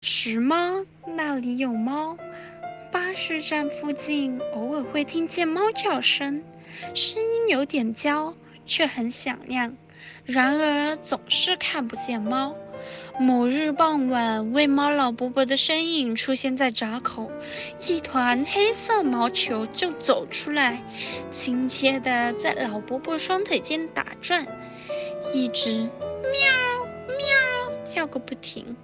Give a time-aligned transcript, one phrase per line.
[0.00, 0.84] 时猫
[1.16, 2.16] 那里有猫，
[2.92, 6.44] 巴士站附近偶尔会听见猫叫声，
[6.94, 8.32] 声音有点娇，
[8.64, 9.76] 却很响亮。
[10.24, 12.54] 然而总是看不见猫。
[13.18, 17.28] 某日傍晚，喂猫老伯伯的身影出现在闸口，
[17.88, 20.80] 一团黑色毛球就走出来，
[21.32, 24.46] 亲切地在老伯伯双腿间打转，
[25.34, 25.88] 一直喵
[27.08, 28.76] 喵叫个不停。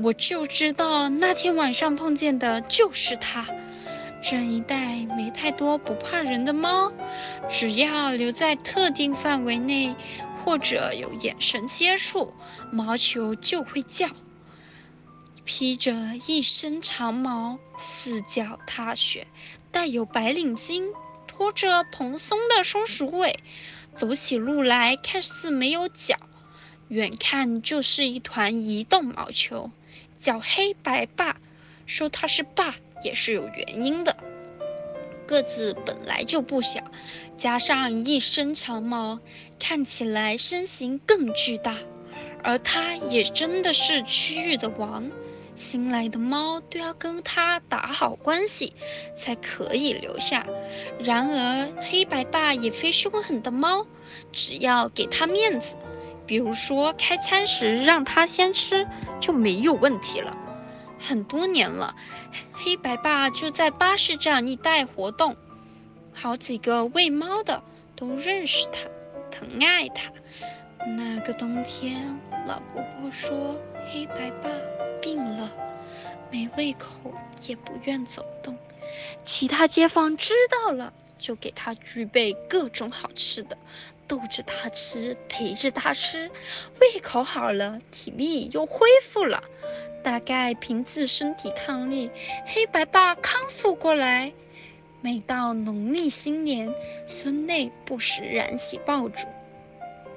[0.00, 3.44] 我就知道那天晚上碰见的就是它。
[4.22, 6.92] 这一带没太多不怕人的猫，
[7.50, 9.94] 只要留在特定范围内，
[10.44, 12.32] 或者有眼神接触，
[12.72, 14.08] 毛球就会叫。
[15.44, 15.92] 披着
[16.26, 19.26] 一身长毛、四脚踏雪、
[19.72, 20.84] 带有白领巾、
[21.26, 23.40] 拖着蓬松的松鼠尾，
[23.96, 26.16] 走起路来看似没有脚，
[26.88, 29.70] 远看就是一团移动毛球。
[30.20, 31.36] 叫黑白霸，
[31.86, 34.16] 说他是霸也是有原因的。
[35.26, 36.80] 个子本来就不小，
[37.36, 39.18] 加上一身长毛，
[39.58, 41.76] 看起来身形更巨大。
[42.42, 45.10] 而他也真的是区域的王，
[45.54, 48.72] 新来的猫都要跟他打好关系，
[49.16, 50.46] 才可以留下。
[50.98, 53.86] 然而黑白霸也非凶狠的猫，
[54.32, 55.74] 只要给他面子。
[56.28, 58.86] 比如说，开餐时让他先吃
[59.18, 60.36] 就没有问题了。
[61.00, 61.96] 很多年了，
[62.52, 65.34] 黑白爸就在巴士站一带活动，
[66.12, 67.62] 好几个喂猫的
[67.96, 68.88] 都认识他，
[69.30, 70.12] 疼爱他。
[70.86, 73.56] 那个冬天，老婆婆说
[73.90, 74.50] 黑白爸
[75.00, 75.50] 病了，
[76.30, 77.12] 没胃口，
[77.46, 78.54] 也不愿走动。
[79.24, 80.92] 其他街坊知道了。
[81.20, 83.58] 就给他预备各种好吃的，
[84.08, 86.30] 逗着他吃，陪着他吃，
[86.80, 89.44] 胃口好了，体力又恢复了。
[90.02, 92.10] 大概凭自身抵抗力，
[92.46, 94.32] 黑白爸康复过来。
[95.00, 96.72] 每到农历新年，
[97.06, 99.28] 村内不时燃起爆竹。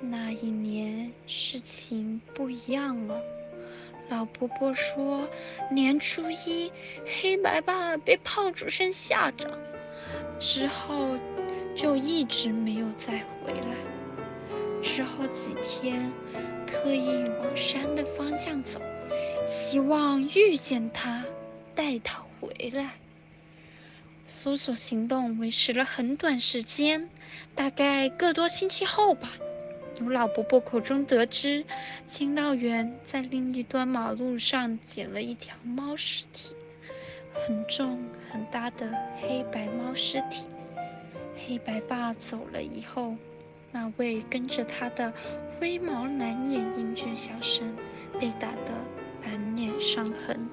[0.00, 3.22] 那一年事情不一样了，
[4.08, 5.26] 老伯伯说，
[5.70, 6.70] 年初一，
[7.06, 9.58] 黑白爸被炮竹声吓着。
[10.38, 11.16] 之后
[11.76, 13.12] 就一直没有再
[13.44, 13.76] 回来。
[14.82, 16.10] 之后几天，
[16.66, 18.80] 特意往山的方向走，
[19.46, 21.22] 希望遇见他，
[21.74, 22.92] 带他回来。
[24.26, 27.08] 搜索行动维持了很短时间，
[27.54, 29.32] 大概个多星期后吧，
[30.00, 31.64] 由老伯伯口中得知，
[32.06, 36.54] 清道员在另一端马路上捡了一条猫尸体。
[37.46, 40.46] 很重很大的黑白猫尸体，
[41.46, 43.14] 黑白爸走了以后，
[43.70, 45.12] 那位跟着他的
[45.60, 47.72] 灰毛蓝眼英俊小生
[48.18, 48.72] 被打得
[49.24, 50.48] 满脸伤痕。